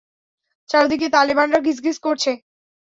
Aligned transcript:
চারদিকে 0.69 1.07
তালেবানরা 1.09 1.59
গিজগিজ 1.65 1.97
করছে। 1.99 2.31